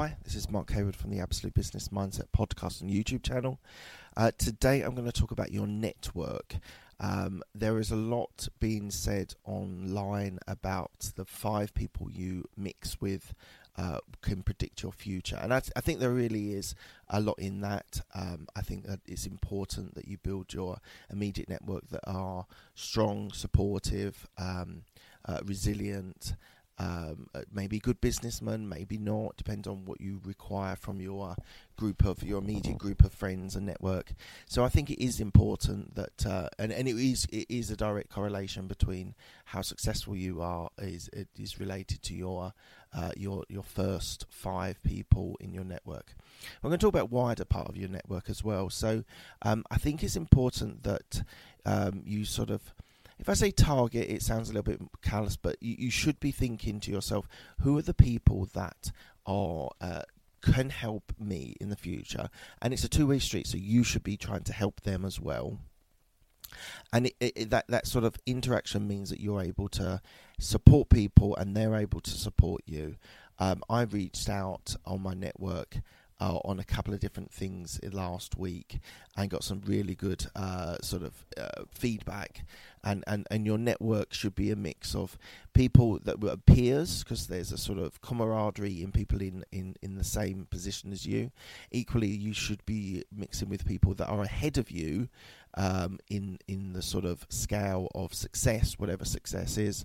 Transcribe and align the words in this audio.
Hi, 0.00 0.16
this 0.24 0.34
is 0.34 0.48
Mark 0.48 0.70
Hayward 0.70 0.96
from 0.96 1.10
the 1.10 1.20
Absolute 1.20 1.52
Business 1.52 1.88
Mindset 1.88 2.28
podcast 2.34 2.80
and 2.80 2.88
YouTube 2.88 3.22
channel. 3.22 3.60
Uh, 4.16 4.30
today 4.38 4.80
I'm 4.80 4.94
going 4.94 5.04
to 5.04 5.12
talk 5.12 5.30
about 5.30 5.52
your 5.52 5.66
network. 5.66 6.56
Um, 6.98 7.42
there 7.54 7.78
is 7.78 7.90
a 7.90 7.96
lot 7.96 8.48
being 8.58 8.90
said 8.90 9.34
online 9.44 10.38
about 10.48 11.12
the 11.16 11.26
five 11.26 11.74
people 11.74 12.10
you 12.10 12.46
mix 12.56 12.98
with 13.02 13.34
uh, 13.76 13.98
can 14.22 14.42
predict 14.42 14.82
your 14.82 14.92
future, 14.92 15.38
and 15.38 15.52
I, 15.52 15.60
I, 15.76 15.82
think 15.82 16.00
there 16.00 16.10
really 16.10 16.54
is 16.54 16.74
a 17.10 17.20
lot 17.20 17.38
in 17.38 17.60
that. 17.60 18.00
Um, 18.14 18.48
I 18.56 18.62
think 18.62 18.86
that 18.86 19.00
it's 19.04 19.26
important 19.26 19.96
that 19.96 20.08
you 20.08 20.16
build 20.16 20.54
your 20.54 20.78
immediate 21.10 21.50
network 21.50 21.90
that 21.90 22.00
are 22.04 22.46
strong, 22.74 23.32
supportive, 23.32 24.26
um, 24.38 24.84
uh, 25.26 25.40
resilient 25.44 26.36
um, 26.80 27.26
uh, 27.34 27.42
maybe 27.52 27.78
good 27.78 28.00
businessman, 28.00 28.66
maybe 28.66 28.96
not. 28.96 29.36
Depends 29.36 29.68
on 29.68 29.84
what 29.84 30.00
you 30.00 30.18
require 30.24 30.76
from 30.76 30.98
your 30.98 31.36
group 31.76 32.06
of 32.06 32.22
your 32.22 32.38
immediate 32.38 32.78
group 32.78 33.04
of 33.04 33.12
friends 33.12 33.54
and 33.54 33.66
network. 33.66 34.14
So 34.46 34.64
I 34.64 34.70
think 34.70 34.88
it 34.88 35.02
is 35.02 35.20
important 35.20 35.94
that, 35.96 36.24
uh, 36.24 36.48
and 36.58 36.72
and 36.72 36.88
it 36.88 36.96
is 36.96 37.26
it 37.30 37.46
is 37.50 37.70
a 37.70 37.76
direct 37.76 38.08
correlation 38.08 38.66
between 38.66 39.14
how 39.44 39.60
successful 39.60 40.16
you 40.16 40.40
are 40.40 40.70
is 40.78 41.10
it 41.12 41.28
is 41.38 41.60
related 41.60 42.00
to 42.04 42.14
your 42.14 42.54
uh, 42.94 43.10
your 43.14 43.44
your 43.50 43.62
first 43.62 44.24
five 44.30 44.82
people 44.82 45.36
in 45.38 45.52
your 45.52 45.64
network. 45.64 46.14
I'm 46.62 46.70
going 46.70 46.78
to 46.78 46.86
talk 46.86 46.94
about 46.94 47.10
wider 47.10 47.44
part 47.44 47.68
of 47.68 47.76
your 47.76 47.90
network 47.90 48.30
as 48.30 48.42
well. 48.42 48.70
So 48.70 49.04
um, 49.42 49.64
I 49.70 49.76
think 49.76 50.02
it's 50.02 50.16
important 50.16 50.84
that 50.84 51.24
um, 51.66 52.00
you 52.06 52.24
sort 52.24 52.48
of 52.48 52.72
if 53.20 53.28
I 53.28 53.34
say 53.34 53.50
target, 53.50 54.08
it 54.08 54.22
sounds 54.22 54.48
a 54.48 54.54
little 54.54 54.72
bit 54.72 54.80
callous, 55.02 55.36
but 55.36 55.56
you, 55.60 55.76
you 55.78 55.90
should 55.90 56.18
be 56.20 56.30
thinking 56.30 56.80
to 56.80 56.90
yourself, 56.90 57.28
who 57.60 57.76
are 57.76 57.82
the 57.82 57.94
people 57.94 58.48
that 58.54 58.90
are 59.26 59.70
uh, 59.80 60.02
can 60.42 60.70
help 60.70 61.12
me 61.18 61.54
in 61.60 61.68
the 61.68 61.76
future? 61.76 62.30
And 62.62 62.72
it's 62.72 62.84
a 62.84 62.88
two 62.88 63.06
way 63.06 63.18
street, 63.18 63.46
so 63.46 63.58
you 63.58 63.84
should 63.84 64.02
be 64.02 64.16
trying 64.16 64.44
to 64.44 64.54
help 64.54 64.80
them 64.80 65.04
as 65.04 65.20
well. 65.20 65.58
And 66.92 67.06
it, 67.06 67.14
it, 67.20 67.50
that 67.50 67.66
that 67.68 67.86
sort 67.86 68.04
of 68.04 68.16
interaction 68.26 68.88
means 68.88 69.10
that 69.10 69.20
you're 69.20 69.42
able 69.42 69.68
to 69.70 70.00
support 70.38 70.88
people, 70.88 71.36
and 71.36 71.54
they're 71.54 71.76
able 71.76 72.00
to 72.00 72.10
support 72.10 72.62
you. 72.64 72.96
Um, 73.38 73.62
I 73.68 73.82
reached 73.82 74.28
out 74.28 74.76
on 74.86 75.02
my 75.02 75.14
network 75.14 75.76
uh, 76.20 76.38
on 76.44 76.60
a 76.60 76.64
couple 76.64 76.94
of 76.94 77.00
different 77.00 77.32
things 77.32 77.80
last 77.92 78.36
week 78.36 78.78
and 79.16 79.30
got 79.30 79.42
some 79.42 79.62
really 79.66 79.94
good 79.94 80.26
uh, 80.36 80.76
sort 80.82 81.02
of 81.02 81.24
uh, 81.36 81.64
feedback. 81.72 82.44
And, 82.82 83.04
and, 83.06 83.26
and 83.30 83.44
your 83.44 83.58
network 83.58 84.14
should 84.14 84.34
be 84.34 84.50
a 84.50 84.56
mix 84.56 84.94
of 84.94 85.18
people 85.52 85.98
that 86.04 86.20
were 86.20 86.36
peers, 86.36 87.02
because 87.04 87.26
there's 87.26 87.52
a 87.52 87.58
sort 87.58 87.78
of 87.78 88.00
camaraderie 88.00 88.82
in 88.82 88.90
people 88.90 89.20
in, 89.20 89.44
in, 89.52 89.76
in 89.82 89.96
the 89.96 90.04
same 90.04 90.46
position 90.50 90.90
as 90.92 91.06
you. 91.06 91.30
Equally, 91.70 92.08
you 92.08 92.32
should 92.32 92.64
be 92.64 93.04
mixing 93.14 93.50
with 93.50 93.66
people 93.66 93.92
that 93.94 94.08
are 94.08 94.22
ahead 94.22 94.56
of 94.56 94.70
you 94.70 95.08
um, 95.54 95.98
in 96.08 96.38
in 96.48 96.72
the 96.72 96.82
sort 96.82 97.04
of 97.04 97.26
scale 97.28 97.88
of 97.94 98.14
success, 98.14 98.74
whatever 98.78 99.04
success 99.04 99.58
is, 99.58 99.84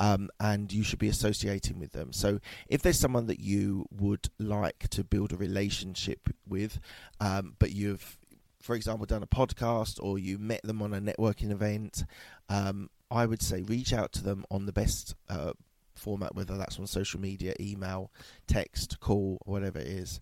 um, 0.00 0.30
and 0.40 0.72
you 0.72 0.82
should 0.82 0.98
be 0.98 1.08
associating 1.08 1.78
with 1.78 1.92
them. 1.92 2.12
So 2.12 2.40
if 2.68 2.82
there's 2.82 2.98
someone 2.98 3.26
that 3.26 3.40
you 3.40 3.86
would 3.90 4.28
like 4.38 4.88
to 4.90 5.04
build 5.04 5.32
a 5.32 5.36
relationship 5.36 6.28
with, 6.46 6.80
um, 7.20 7.54
but 7.58 7.72
you've, 7.72 8.18
for 8.60 8.74
example, 8.74 9.06
done 9.06 9.22
a 9.22 9.26
podcast 9.26 10.02
or 10.02 10.18
you 10.18 10.38
met 10.38 10.62
them 10.62 10.82
on 10.82 10.94
a 10.94 11.00
networking 11.00 11.50
event, 11.50 12.04
um, 12.48 12.90
I 13.10 13.26
would 13.26 13.42
say 13.42 13.62
reach 13.62 13.92
out 13.92 14.12
to 14.12 14.22
them 14.22 14.44
on 14.50 14.66
the 14.66 14.72
best. 14.72 15.14
Uh, 15.28 15.52
format 15.94 16.32
whether 16.36 16.56
that's 16.56 16.78
on 16.78 16.86
social 16.86 17.18
media 17.18 17.52
email 17.58 18.12
text 18.46 19.00
call 19.00 19.36
whatever 19.46 19.80
it 19.80 19.88
is 19.88 20.20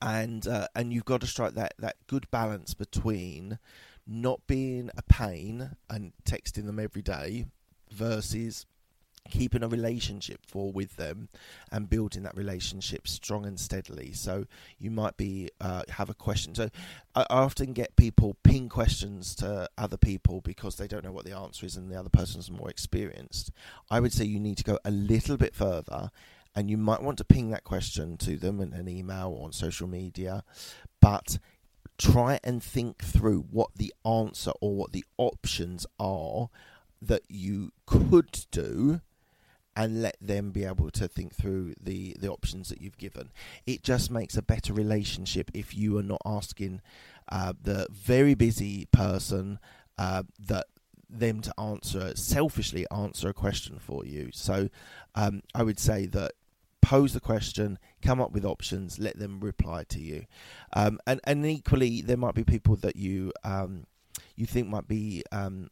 and 0.00 0.46
uh, 0.46 0.68
and 0.74 0.92
you've 0.92 1.04
got 1.04 1.20
to 1.20 1.26
strike 1.26 1.54
that 1.54 1.74
that 1.78 1.96
good 2.06 2.30
balance 2.30 2.74
between 2.74 3.58
not 4.06 4.46
being 4.46 4.90
a 4.96 5.02
pain 5.02 5.76
and 5.90 6.12
texting 6.24 6.66
them 6.66 6.78
every 6.78 7.02
day 7.02 7.46
versus 7.90 8.64
keeping 9.30 9.62
a 9.62 9.68
relationship 9.68 10.40
for 10.46 10.72
with 10.72 10.96
them 10.96 11.28
and 11.70 11.90
building 11.90 12.22
that 12.22 12.36
relationship 12.36 13.06
strong 13.06 13.44
and 13.46 13.60
steadily. 13.60 14.12
So 14.12 14.46
you 14.78 14.90
might 14.90 15.16
be 15.16 15.50
uh, 15.60 15.82
have 15.90 16.08
a 16.08 16.14
question. 16.14 16.54
So 16.54 16.70
I 17.14 17.26
often 17.28 17.72
get 17.72 17.96
people 17.96 18.36
ping 18.42 18.68
questions 18.68 19.34
to 19.36 19.68
other 19.76 19.96
people 19.96 20.40
because 20.40 20.76
they 20.76 20.86
don't 20.86 21.04
know 21.04 21.12
what 21.12 21.24
the 21.24 21.36
answer 21.36 21.66
is 21.66 21.76
and 21.76 21.90
the 21.90 21.98
other 21.98 22.08
person's 22.08 22.50
more 22.50 22.70
experienced. 22.70 23.50
I 23.90 24.00
would 24.00 24.12
say 24.12 24.24
you 24.24 24.40
need 24.40 24.56
to 24.58 24.64
go 24.64 24.78
a 24.84 24.90
little 24.90 25.36
bit 25.36 25.54
further 25.54 26.10
and 26.58 26.68
you 26.68 26.76
might 26.76 27.00
want 27.00 27.16
to 27.16 27.24
ping 27.24 27.50
that 27.50 27.62
question 27.62 28.16
to 28.16 28.36
them 28.36 28.60
in 28.60 28.72
an 28.72 28.88
email 28.88 29.28
or 29.28 29.44
on 29.44 29.52
social 29.52 29.86
media, 29.86 30.42
but 31.00 31.38
try 31.96 32.40
and 32.42 32.60
think 32.60 33.00
through 33.00 33.46
what 33.48 33.70
the 33.76 33.94
answer 34.04 34.50
or 34.60 34.74
what 34.74 34.90
the 34.90 35.04
options 35.18 35.86
are 36.00 36.48
that 37.00 37.22
you 37.28 37.70
could 37.86 38.44
do 38.50 39.00
and 39.76 40.02
let 40.02 40.16
them 40.20 40.50
be 40.50 40.64
able 40.64 40.90
to 40.90 41.06
think 41.06 41.32
through 41.32 41.74
the, 41.80 42.16
the 42.18 42.28
options 42.28 42.70
that 42.70 42.82
you've 42.82 42.98
given. 42.98 43.30
It 43.64 43.84
just 43.84 44.10
makes 44.10 44.36
a 44.36 44.42
better 44.42 44.72
relationship 44.72 45.52
if 45.54 45.76
you 45.76 45.96
are 45.96 46.02
not 46.02 46.22
asking 46.26 46.80
uh, 47.30 47.52
the 47.62 47.86
very 47.88 48.34
busy 48.34 48.86
person 48.86 49.60
uh, 49.96 50.24
that 50.40 50.66
them 51.08 51.40
to 51.40 51.54
answer 51.56 52.16
selfishly 52.16 52.84
answer 52.90 53.28
a 53.28 53.32
question 53.34 53.78
for 53.78 54.04
you. 54.04 54.30
So 54.32 54.70
um, 55.14 55.42
I 55.54 55.62
would 55.62 55.78
say 55.78 56.06
that 56.06 56.32
pose 56.88 57.12
the 57.12 57.20
question, 57.20 57.78
come 58.00 58.18
up 58.18 58.32
with 58.32 58.46
options, 58.46 58.98
let 58.98 59.18
them 59.18 59.40
reply 59.40 59.84
to 59.90 60.00
you. 60.00 60.24
Um, 60.72 60.98
and 61.06 61.20
and 61.24 61.44
equally, 61.44 62.00
there 62.00 62.16
might 62.16 62.34
be 62.34 62.44
people 62.44 62.76
that 62.76 62.96
you 62.96 63.30
um, 63.44 63.84
you 64.36 64.46
think 64.46 64.68
might 64.68 64.88
be 64.88 65.22
um, 65.30 65.68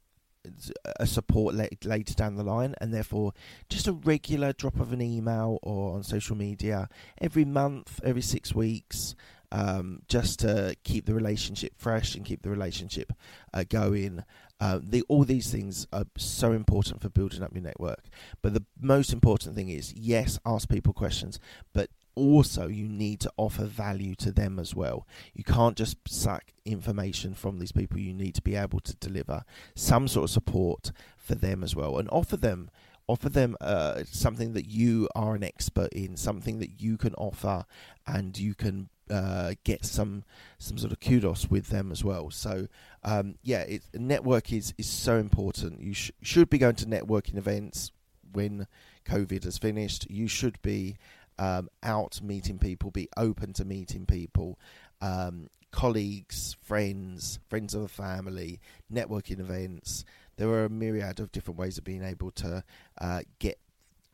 a 1.00 1.06
support 1.06 1.54
later 1.54 2.15
down 2.15 2.37
the 2.37 2.44
line, 2.44 2.75
and 2.82 2.93
therefore 2.93 3.32
just 3.71 3.88
a 3.88 3.93
regular 3.93 4.53
drop 4.53 4.78
of 4.78 4.93
an 4.93 5.00
email 5.00 5.59
or 5.62 5.94
on 5.94 6.03
social 6.03 6.37
media 6.37 6.87
every 7.19 7.47
month, 7.47 7.98
every 8.04 8.22
six 8.22 8.54
weeks. 8.54 9.15
Um, 9.53 10.03
just 10.09 10.41
to 10.41 10.77
keep 10.83 11.06
the 11.06 11.15
relationship 11.15 11.72
fresh 11.78 12.16
and 12.16 12.25
keep 12.27 12.43
the 12.43 12.50
relationship 12.50 13.12
uh, 13.54 13.65
going. 13.66 14.25
Uh, 14.59 14.81
the, 14.83 15.03
all 15.09 15.25
these 15.25 15.50
things 15.50 15.87
are 15.93 16.06
so 16.17 16.53
important 16.53 17.03
for 17.03 17.09
building 17.09 17.43
up 17.43 17.53
your 17.55 17.62
network. 17.62 18.05
But 18.43 18.55
the 18.55 18.65
most 18.81 19.12
important 19.12 19.55
thing 19.55 19.69
is 19.69 19.93
yes, 19.94 20.39
ask 20.47 20.69
people 20.69 20.93
questions, 20.93 21.39
but 21.75 21.91
also 22.15 22.66
you 22.66 22.89
need 22.89 23.21
to 23.21 23.33
offer 23.37 23.65
value 23.65 24.15
to 24.16 24.33
them 24.33 24.59
as 24.59 24.75
well. 24.75 25.06
You 25.34 25.45
can't 25.45 25.77
just 25.77 25.99
suck 26.09 26.45
information 26.65 27.34
from 27.34 27.59
these 27.59 27.72
people. 27.72 27.99
You 27.99 28.15
need 28.15 28.34
to 28.37 28.43
be 28.43 28.56
able 28.56 28.81
to 28.81 28.97
deliver 28.97 29.45
some 29.75 30.09
sort 30.09 30.25
of 30.25 30.31
support 30.31 30.91
for 31.19 31.34
them 31.34 31.62
as 31.62 31.77
well 31.77 31.99
and 31.99 32.09
offer 32.11 32.37
them 32.37 32.71
offer 33.09 33.28
them 33.28 33.56
uh, 33.61 34.03
something 34.05 34.53
that 34.55 34.66
you 34.66 35.09
are 35.15 35.34
an 35.34 35.45
expert 35.45 35.93
in, 35.93 36.16
something 36.16 36.59
that 36.59 36.81
you 36.81 36.97
can 36.97 37.15
offer, 37.15 37.65
and 38.07 38.36
you 38.36 38.54
can 38.54 38.89
uh, 39.10 39.54
get 39.64 39.84
some 39.84 40.24
some 40.58 40.78
sort 40.78 40.92
of 40.92 41.00
kudos 41.00 41.48
with 41.50 41.68
them 41.68 41.92
as 41.92 42.03
well. 42.03 42.30
So 42.30 42.68
um, 43.04 43.36
yeah, 43.42 43.60
it, 43.60 43.82
network 43.94 44.53
is 44.53 44.74
is 44.78 44.88
so 44.88 45.16
important. 45.16 45.80
You 45.80 45.94
sh- 45.94 46.12
should 46.22 46.50
be 46.50 46.58
going 46.58 46.76
to 46.76 46.86
networking 46.86 47.36
events 47.36 47.92
when 48.32 48.66
COVID 49.04 49.44
has 49.44 49.58
finished. 49.58 50.10
You 50.10 50.28
should 50.28 50.60
be 50.62 50.97
um, 51.38 51.68
out 51.82 52.20
meeting 52.22 52.58
people, 52.58 52.91
be 52.91 53.08
open 53.16 53.53
to 53.54 53.64
meeting 53.64 54.06
people, 54.06 54.58
um, 55.00 55.48
colleagues, 55.70 56.56
friends, 56.62 57.38
friends 57.48 57.74
of 57.74 57.82
the 57.82 57.88
family, 57.88 58.60
networking 58.92 59.41
events. 59.41 60.04
There 60.36 60.48
are 60.48 60.64
a 60.64 60.70
myriad 60.70 61.20
of 61.20 61.32
different 61.32 61.58
ways 61.58 61.78
of 61.78 61.84
being 61.84 62.04
able 62.04 62.30
to 62.32 62.62
uh, 63.00 63.20
get 63.38 63.58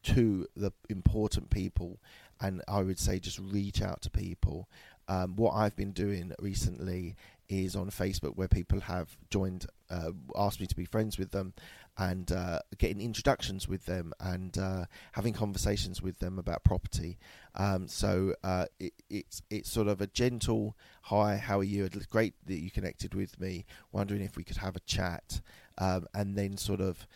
to 0.02 0.46
the 0.56 0.72
important 0.88 1.50
people 1.50 1.98
and 2.42 2.62
I 2.68 2.82
would 2.82 2.98
say 2.98 3.18
just 3.18 3.38
reach 3.38 3.80
out 3.80 4.02
to 4.02 4.10
people. 4.10 4.68
Um, 5.08 5.36
what 5.36 5.52
I've 5.52 5.76
been 5.76 5.92
doing 5.92 6.32
recently 6.40 7.16
is 7.48 7.76
on 7.76 7.90
Facebook, 7.90 8.36
where 8.36 8.48
people 8.48 8.80
have 8.80 9.16
joined, 9.30 9.66
uh, 9.90 10.10
asked 10.36 10.60
me 10.60 10.66
to 10.66 10.76
be 10.76 10.84
friends 10.84 11.18
with 11.18 11.30
them, 11.30 11.52
and 11.98 12.32
uh, 12.32 12.60
getting 12.78 13.00
introductions 13.00 13.68
with 13.68 13.84
them 13.84 14.14
and 14.18 14.56
uh, 14.56 14.86
having 15.12 15.34
conversations 15.34 16.00
with 16.00 16.18
them 16.18 16.38
about 16.38 16.64
property. 16.64 17.18
Um, 17.54 17.86
so 17.86 18.34
uh, 18.42 18.66
it, 18.80 18.94
it's 19.10 19.42
it's 19.50 19.70
sort 19.70 19.88
of 19.88 20.00
a 20.00 20.06
gentle 20.06 20.74
hi, 21.02 21.36
how 21.36 21.58
are 21.60 21.64
you? 21.64 21.84
It's 21.84 22.06
great 22.06 22.34
that 22.46 22.60
you 22.60 22.70
connected 22.70 23.14
with 23.14 23.38
me. 23.38 23.66
Wondering 23.92 24.22
if 24.22 24.36
we 24.36 24.44
could 24.44 24.56
have 24.58 24.74
a 24.74 24.80
chat, 24.80 25.42
um, 25.78 26.06
and 26.14 26.34
then 26.36 26.56
sort 26.56 26.80
of 26.80 27.06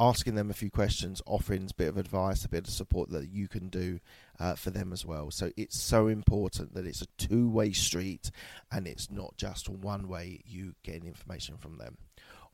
asking 0.00 0.34
them 0.34 0.50
a 0.50 0.54
few 0.54 0.70
questions, 0.70 1.22
offering 1.26 1.68
a 1.70 1.74
bit 1.74 1.88
of 1.88 1.96
advice, 1.96 2.44
a 2.44 2.48
bit 2.48 2.66
of 2.66 2.72
support 2.72 3.10
that 3.10 3.28
you 3.28 3.48
can 3.48 3.68
do 3.68 4.00
uh, 4.40 4.54
for 4.54 4.70
them 4.70 4.92
as 4.92 5.06
well. 5.06 5.30
So 5.30 5.50
it's 5.56 5.80
so 5.80 6.08
important 6.08 6.74
that 6.74 6.86
it's 6.86 7.02
a 7.02 7.06
two 7.18 7.48
way 7.48 7.72
street 7.72 8.30
and 8.70 8.86
it's 8.86 9.10
not 9.10 9.36
just 9.36 9.68
one 9.68 10.08
way 10.08 10.40
you 10.44 10.74
getting 10.82 11.06
information 11.06 11.56
from 11.56 11.78
them. 11.78 11.98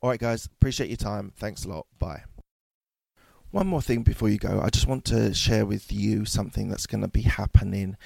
All 0.00 0.10
right, 0.10 0.20
guys, 0.20 0.46
appreciate 0.46 0.90
your 0.90 0.96
time. 0.96 1.32
Thanks 1.36 1.64
a 1.64 1.68
lot. 1.68 1.86
Bye. 1.98 2.24
One 3.50 3.66
more 3.66 3.80
thing 3.80 4.02
before 4.02 4.28
you 4.28 4.36
go, 4.36 4.60
I 4.60 4.68
just 4.68 4.86
want 4.86 5.06
to 5.06 5.32
share 5.32 5.64
with 5.64 5.90
you 5.90 6.26
something 6.26 6.68
that's 6.68 6.86
going 6.86 7.00
to 7.00 7.08
be 7.08 7.22
happening 7.22 7.96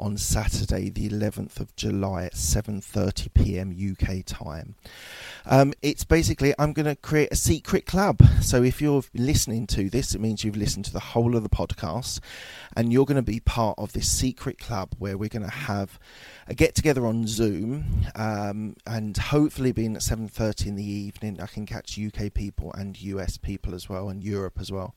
on 0.00 0.16
Saturday, 0.16 0.88
the 0.88 1.08
11th 1.08 1.60
of 1.60 1.76
July 1.76 2.24
at 2.24 2.34
7:30 2.34 3.32
p.m. 3.34 3.70
UK 3.70 4.24
time. 4.24 4.74
Um, 5.46 5.72
it's 5.82 6.04
basically 6.04 6.54
I'm 6.58 6.72
going 6.72 6.86
to 6.86 6.96
create 6.96 7.28
a 7.30 7.36
secret 7.36 7.86
club. 7.86 8.22
So 8.40 8.62
if 8.62 8.80
you're 8.80 9.02
listening 9.14 9.66
to 9.68 9.90
this, 9.90 10.14
it 10.14 10.20
means 10.20 10.42
you've 10.42 10.56
listened 10.56 10.86
to 10.86 10.92
the 10.92 11.00
whole 11.00 11.36
of 11.36 11.42
the 11.42 11.48
podcast, 11.48 12.20
and 12.76 12.92
you're 12.92 13.06
going 13.06 13.16
to 13.16 13.22
be 13.22 13.40
part 13.40 13.78
of 13.78 13.92
this 13.92 14.10
secret 14.10 14.58
club 14.58 14.94
where 14.98 15.16
we're 15.16 15.28
going 15.28 15.44
to 15.44 15.50
have 15.50 15.98
a 16.48 16.54
get 16.54 16.74
together 16.74 17.06
on 17.06 17.26
Zoom, 17.26 18.02
um, 18.14 18.76
and 18.86 19.16
hopefully 19.16 19.72
being 19.72 19.94
at 19.94 20.02
7:30 20.02 20.66
in 20.66 20.76
the 20.76 20.84
evening, 20.84 21.40
I 21.40 21.46
can 21.46 21.66
catch 21.66 21.98
UK 21.98 22.32
people 22.32 22.72
and 22.72 23.00
US 23.00 23.36
people 23.36 23.74
as 23.74 23.88
well, 23.88 24.08
and 24.08 24.24
Europe 24.24 24.58
as 24.58 24.72
well. 24.72 24.94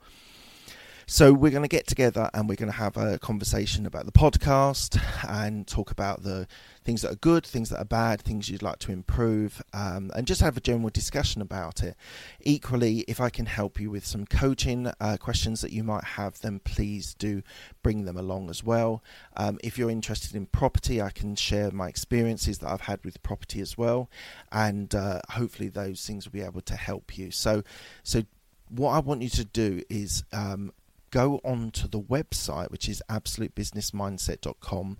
So 1.05 1.33
we're 1.33 1.51
going 1.51 1.63
to 1.63 1.67
get 1.67 1.85
together 1.85 2.29
and 2.33 2.47
we're 2.47 2.55
going 2.55 2.71
to 2.71 2.77
have 2.77 2.95
a 2.95 3.19
conversation 3.19 3.85
about 3.85 4.05
the 4.05 4.11
podcast 4.13 5.01
and 5.27 5.67
talk 5.67 5.91
about 5.91 6.23
the 6.23 6.47
things 6.85 7.01
that 7.01 7.11
are 7.11 7.17
good, 7.17 7.45
things 7.45 7.69
that 7.69 7.79
are 7.79 7.85
bad, 7.85 8.21
things 8.21 8.49
you'd 8.49 8.61
like 8.63 8.79
to 8.79 8.91
improve, 8.91 9.61
um, 9.73 10.11
and 10.15 10.25
just 10.25 10.39
have 10.39 10.55
a 10.55 10.61
general 10.61 10.89
discussion 10.89 11.41
about 11.41 11.83
it. 11.83 11.95
Equally, 12.39 12.99
if 13.01 13.19
I 13.19 13.29
can 13.29 13.45
help 13.45 13.81
you 13.81 13.91
with 13.91 14.05
some 14.05 14.25
coaching 14.25 14.91
uh, 15.01 15.17
questions 15.19 15.59
that 15.61 15.73
you 15.73 15.83
might 15.83 16.03
have, 16.03 16.39
then 16.39 16.59
please 16.59 17.13
do 17.13 17.43
bring 17.81 18.05
them 18.05 18.17
along 18.17 18.49
as 18.49 18.63
well. 18.63 19.03
Um, 19.35 19.59
if 19.61 19.77
you're 19.77 19.89
interested 19.89 20.35
in 20.35 20.45
property, 20.45 21.01
I 21.01 21.09
can 21.09 21.35
share 21.35 21.71
my 21.71 21.89
experiences 21.89 22.59
that 22.59 22.71
I've 22.71 22.81
had 22.81 23.03
with 23.03 23.21
property 23.23 23.59
as 23.59 23.77
well, 23.77 24.09
and 24.53 24.95
uh, 24.95 25.19
hopefully 25.31 25.67
those 25.67 26.05
things 26.05 26.25
will 26.25 26.31
be 26.31 26.41
able 26.41 26.61
to 26.61 26.77
help 26.77 27.17
you. 27.17 27.29
So, 27.31 27.63
so 28.03 28.23
what 28.69 28.91
I 28.91 28.99
want 28.99 29.21
you 29.21 29.29
to 29.29 29.45
do 29.45 29.83
is 29.89 30.23
um, 30.31 30.71
go 31.13 31.39
on 31.43 31.69
to 31.69 31.87
the 31.87 32.01
website, 32.01 32.71
which 32.71 32.89
is 32.89 33.03
absolutebusinessmindset.com. 33.07 34.97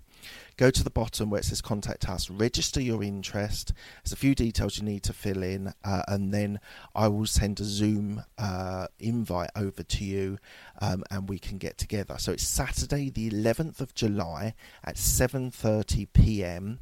Go 0.57 0.69
to 0.69 0.83
the 0.83 0.91
bottom 0.91 1.31
where 1.31 1.39
it 1.39 1.45
says 1.45 1.59
contact 1.59 2.07
us, 2.07 2.29
register 2.29 2.79
your 2.79 3.03
interest. 3.03 3.73
There's 4.03 4.13
a 4.13 4.15
few 4.15 4.35
details 4.35 4.77
you 4.77 4.83
need 4.83 5.01
to 5.03 5.13
fill 5.13 5.41
in, 5.41 5.73
uh, 5.83 6.03
and 6.07 6.31
then 6.31 6.59
I 6.93 7.07
will 7.07 7.25
send 7.25 7.59
a 7.59 7.63
Zoom 7.63 8.23
uh, 8.37 8.87
invite 8.99 9.49
over 9.55 9.81
to 9.81 10.05
you 10.05 10.37
um, 10.79 11.03
and 11.09 11.27
we 11.27 11.39
can 11.39 11.57
get 11.57 11.79
together. 11.79 12.17
So 12.19 12.31
it's 12.33 12.47
Saturday, 12.47 13.09
the 13.09 13.31
11th 13.31 13.81
of 13.81 13.95
July 13.95 14.53
at 14.83 14.97
7:30 14.97 16.07
p.m 16.13 16.79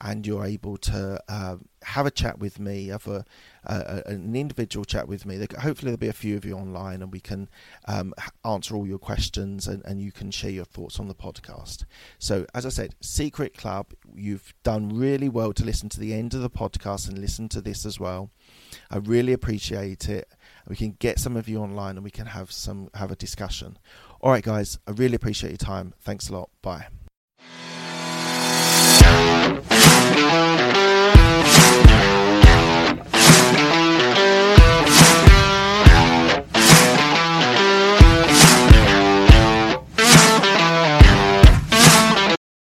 and 0.00 0.26
you're 0.26 0.44
able 0.44 0.76
to 0.78 1.22
uh, 1.28 1.56
have 1.82 2.06
a 2.06 2.10
chat 2.10 2.38
with 2.38 2.58
me, 2.58 2.88
have 2.88 3.06
a, 3.06 3.24
an 3.64 4.34
individual 4.34 4.84
chat 4.84 5.06
with 5.08 5.26
me. 5.26 5.36
Hopefully, 5.38 5.90
there'll 5.90 5.96
be 5.96 6.08
a 6.08 6.12
few 6.12 6.36
of 6.36 6.44
you 6.44 6.54
online, 6.54 7.02
and 7.02 7.12
we 7.12 7.20
can 7.20 7.48
um, 7.86 8.14
answer 8.44 8.74
all 8.76 8.86
your 8.86 8.98
questions, 8.98 9.66
and, 9.66 9.84
and 9.84 10.00
you 10.00 10.12
can 10.12 10.30
share 10.30 10.50
your 10.50 10.64
thoughts 10.64 10.98
on 10.98 11.08
the 11.08 11.14
podcast. 11.14 11.84
So, 12.18 12.46
as 12.54 12.64
I 12.64 12.70
said, 12.70 12.94
Secret 13.00 13.56
Club, 13.56 13.92
you've 14.14 14.54
done 14.62 14.88
really 14.88 15.28
well 15.28 15.52
to 15.52 15.64
listen 15.64 15.88
to 15.90 16.00
the 16.00 16.14
end 16.14 16.34
of 16.34 16.40
the 16.40 16.50
podcast 16.50 17.08
and 17.08 17.18
listen 17.18 17.48
to 17.50 17.60
this 17.60 17.84
as 17.84 18.00
well. 18.00 18.30
I 18.90 18.98
really 18.98 19.32
appreciate 19.32 20.08
it. 20.08 20.28
We 20.68 20.76
can 20.76 20.92
get 20.98 21.18
some 21.18 21.36
of 21.36 21.48
you 21.48 21.58
online, 21.58 21.96
and 21.96 22.04
we 22.04 22.10
can 22.10 22.26
have 22.26 22.52
some 22.52 22.90
have 22.94 23.10
a 23.10 23.16
discussion. 23.16 23.78
All 24.20 24.30
right, 24.30 24.44
guys, 24.44 24.78
I 24.86 24.92
really 24.92 25.14
appreciate 25.14 25.50
your 25.50 25.58
time. 25.58 25.94
Thanks 26.00 26.28
a 26.28 26.34
lot. 26.34 26.50
Bye. 26.62 26.88